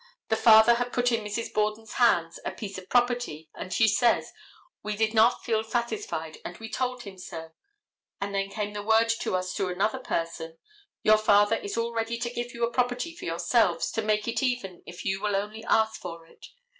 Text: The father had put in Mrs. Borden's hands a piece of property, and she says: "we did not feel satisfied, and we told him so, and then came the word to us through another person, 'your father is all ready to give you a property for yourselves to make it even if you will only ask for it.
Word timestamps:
The 0.29 0.35
father 0.35 0.73
had 0.73 0.91
put 0.91 1.11
in 1.11 1.23
Mrs. 1.23 1.53
Borden's 1.53 1.93
hands 2.01 2.39
a 2.43 2.49
piece 2.49 2.79
of 2.79 2.89
property, 2.89 3.51
and 3.53 3.71
she 3.71 3.87
says: 3.87 4.33
"we 4.81 4.95
did 4.95 5.13
not 5.13 5.43
feel 5.43 5.63
satisfied, 5.63 6.39
and 6.43 6.57
we 6.57 6.71
told 6.71 7.03
him 7.03 7.19
so, 7.19 7.51
and 8.19 8.33
then 8.33 8.49
came 8.49 8.73
the 8.73 8.81
word 8.81 9.09
to 9.19 9.35
us 9.35 9.53
through 9.53 9.69
another 9.69 9.99
person, 9.99 10.57
'your 11.03 11.19
father 11.19 11.57
is 11.57 11.77
all 11.77 11.93
ready 11.93 12.17
to 12.17 12.33
give 12.33 12.51
you 12.51 12.65
a 12.65 12.71
property 12.73 13.15
for 13.15 13.25
yourselves 13.25 13.91
to 13.91 14.01
make 14.01 14.27
it 14.27 14.41
even 14.41 14.81
if 14.87 15.05
you 15.05 15.21
will 15.21 15.35
only 15.35 15.63
ask 15.65 16.01
for 16.01 16.25
it. 16.25 16.47